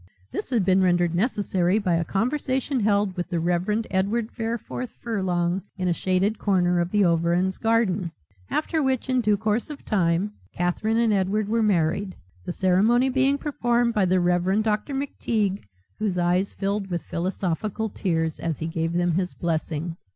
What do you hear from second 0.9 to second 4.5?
necessary by a conversation held with the Reverend Edward